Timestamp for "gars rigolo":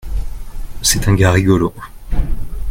1.13-1.75